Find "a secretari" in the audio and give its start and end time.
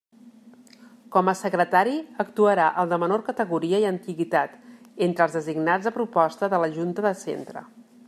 1.33-1.93